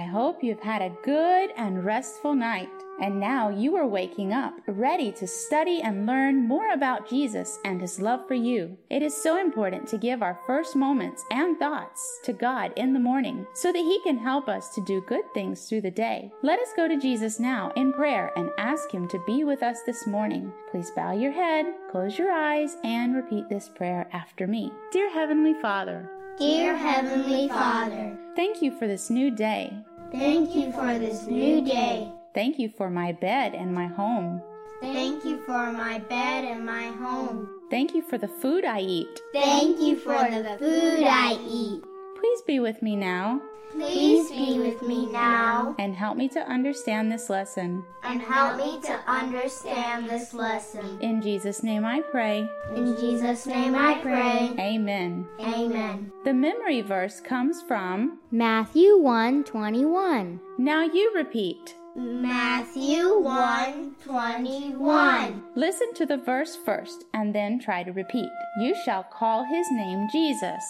[0.00, 2.68] have had a good and restful night.
[2.98, 7.78] And now you are waking up, ready to study and learn more about Jesus and
[7.78, 8.78] his love for you.
[8.88, 12.98] It is so important to give our first moments and thoughts to God in the
[12.98, 16.32] morning so that he can help us to do good things through the day.
[16.42, 19.82] Let us go to Jesus now in prayer and ask him to be with us
[19.82, 20.50] this morning.
[20.70, 24.72] Please bow your head, close your eyes, and repeat this prayer after me.
[24.90, 29.72] Dear Heavenly Father, Dear Heavenly Father, thank you for this new day.
[30.12, 32.12] thank you for this new day.
[32.34, 34.42] Thank you for my bed and my home.
[34.82, 37.48] Thank you for my bed and my home.
[37.70, 39.18] Thank you for the food I eat.
[39.32, 41.82] Thank you for the food I eat.
[42.20, 43.40] Please be with me now
[43.72, 47.84] Please be with me now and help me to understand this lesson.
[48.02, 50.98] and help me to understand this lesson.
[51.00, 52.48] In Jesus' name I pray.
[52.74, 54.54] In Jesus' name I pray.
[54.58, 55.26] Amen.
[55.40, 56.12] Amen.
[56.24, 60.40] The memory verse comes from, Matthew 1:21.
[60.58, 61.74] now you repeat.
[61.96, 65.42] Matthew 1 21.
[65.54, 68.28] Listen to the verse first and then try to repeat.
[68.60, 70.62] You shall call his name Jesus.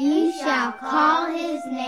[0.00, 1.81] You shall call his name Jesus.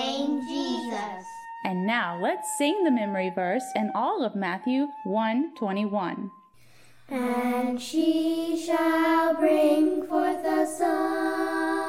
[1.64, 6.30] And now let's sing the memory verse in all of Matthew 1:21.
[7.08, 11.83] And she shall bring forth a son,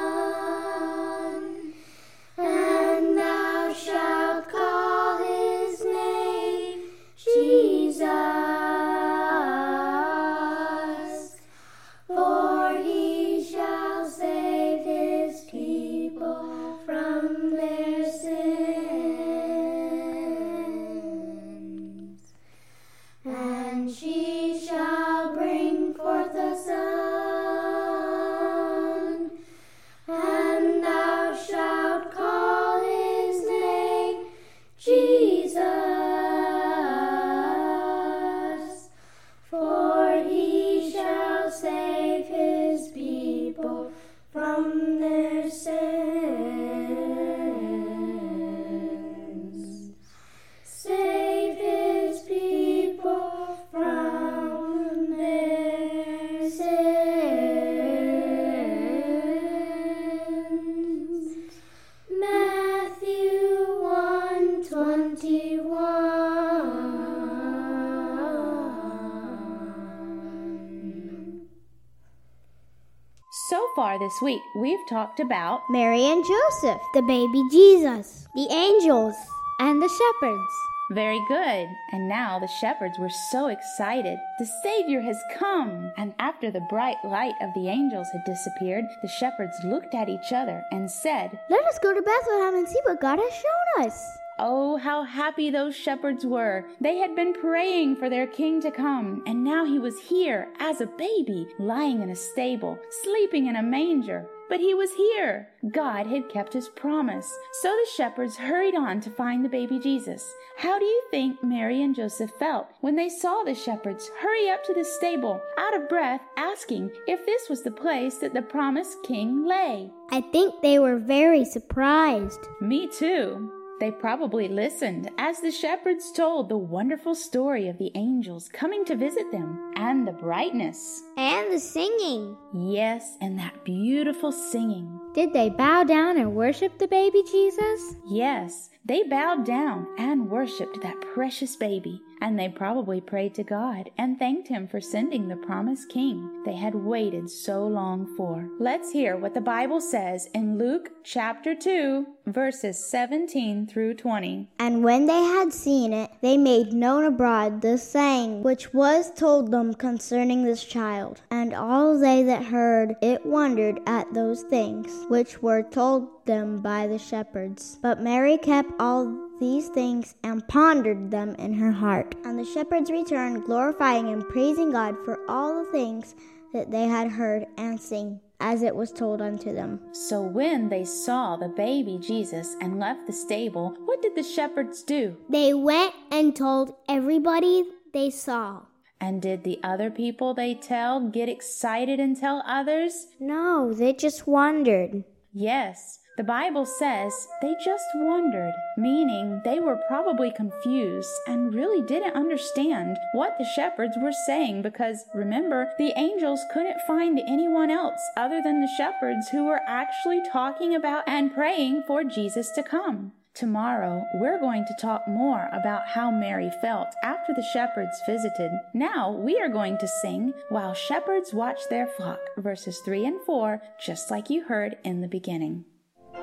[73.86, 79.14] far this week, we've talked about Mary and Joseph, the baby Jesus, the angels,
[79.60, 80.52] and the shepherds.
[80.90, 81.68] Very good.
[81.92, 84.18] And now the shepherds were so excited.
[84.40, 85.92] The Savior has come.
[85.98, 90.32] And after the bright light of the angels had disappeared, the shepherds looked at each
[90.32, 94.18] other and said, Let us go to Bethlehem and see what God has shown us.
[94.38, 96.66] Oh, how happy those shepherds were!
[96.78, 100.82] They had been praying for their king to come, and now he was here as
[100.82, 104.28] a baby, lying in a stable, sleeping in a manger.
[104.48, 105.48] But he was here.
[105.72, 107.32] God had kept his promise.
[107.62, 110.32] So the shepherds hurried on to find the baby Jesus.
[110.56, 114.62] How do you think Mary and Joseph felt when they saw the shepherds hurry up
[114.64, 119.02] to the stable, out of breath, asking if this was the place that the promised
[119.02, 119.90] king lay?
[120.10, 122.46] I think they were very surprised.
[122.60, 123.50] Me too.
[123.78, 128.96] They probably listened as the shepherds told the wonderful story of the angels coming to
[128.96, 131.02] visit them and the brightness.
[131.18, 132.36] And the singing.
[132.54, 134.98] Yes, and that beautiful singing.
[135.12, 137.96] Did they bow down and worship the baby Jesus?
[138.06, 142.00] Yes, they bowed down and worshiped that precious baby.
[142.20, 146.56] And they probably prayed to God and thanked Him for sending the promised King they
[146.56, 148.48] had waited so long for.
[148.58, 154.48] Let's hear what the Bible says in Luke chapter 2, verses 17 through 20.
[154.58, 159.50] And when they had seen it, they made known abroad the saying which was told
[159.50, 161.22] them concerning this child.
[161.30, 166.86] And all they that heard it wondered at those things which were told them by
[166.86, 167.78] the shepherds.
[167.80, 172.14] But Mary kept all these things and pondered them in her heart.
[172.24, 176.14] And the shepherds returned, glorifying and praising God for all the things
[176.52, 179.80] that they had heard and seen, as it was told unto them.
[179.92, 184.82] So when they saw the baby Jesus and left the stable, what did the shepherds
[184.82, 185.16] do?
[185.28, 188.62] They went and told everybody they saw.
[188.98, 193.08] And did the other people they tell get excited and tell others?
[193.20, 195.04] No, they just wondered.
[195.34, 202.16] Yes, the Bible says they just wondered, meaning they were probably confused and really didn't
[202.16, 208.40] understand what the shepherds were saying because remember, the angels couldn't find anyone else other
[208.42, 213.12] than the shepherds who were actually talking about and praying for Jesus to come.
[213.34, 218.50] Tomorrow, we're going to talk more about how Mary felt after the shepherds visited.
[218.72, 223.60] Now, we are going to sing While Shepherds Watch Their Flock, verses 3 and 4,
[223.78, 225.66] just like you heard in the beginning.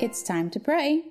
[0.00, 1.02] It's time to pray.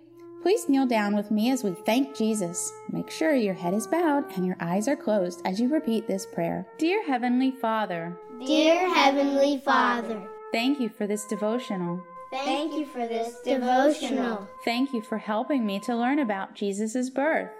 [0.41, 2.71] Please kneel down with me as we thank Jesus.
[2.89, 6.25] Make sure your head is bowed and your eyes are closed as you repeat this
[6.25, 6.65] prayer.
[6.77, 12.01] Dear Heavenly Father, Dear Heavenly Father, thank you for this devotional.
[12.31, 14.47] thank you for this devotional.
[14.63, 17.51] Thank you for helping me to learn about Jesus' birth.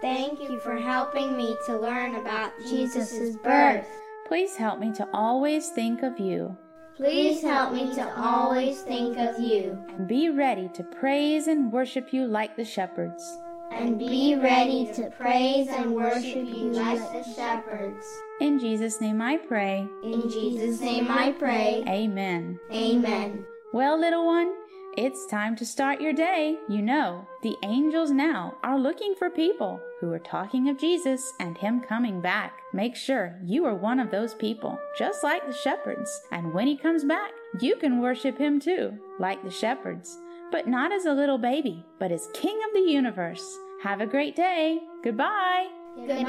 [0.00, 3.88] Thank you for helping me to learn about Jesus' birth.
[4.28, 6.56] Please help me to always think of you
[6.96, 12.10] Please help me to always think of you and be ready to praise and worship
[12.10, 13.22] you like the shepherds.
[13.70, 18.06] and be ready to praise and worship you like the shepherds.
[18.40, 19.86] In Jesus' name I pray.
[20.02, 21.84] In Jesus' name I pray.
[21.86, 22.58] Amen.
[22.72, 23.44] Amen.
[23.74, 24.54] Well, little one,
[24.96, 26.56] it's time to start your day.
[26.68, 31.58] You know, the angels now are looking for people who are talking of Jesus and
[31.58, 32.60] Him coming back.
[32.72, 36.10] Make sure you are one of those people, just like the shepherds.
[36.32, 40.16] And when He comes back, you can worship Him too, like the shepherds.
[40.50, 43.44] But not as a little baby, but as King of the universe.
[43.82, 44.78] Have a great day.
[45.04, 45.68] Goodbye.
[45.96, 46.26] Goodbye.